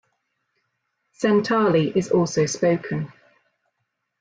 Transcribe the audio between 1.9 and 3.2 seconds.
is also spoken.